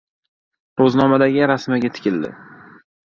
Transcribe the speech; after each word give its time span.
Ro‘znomadagi 0.81 1.45
rasmiga 1.51 1.93
tikildi. 1.99 2.33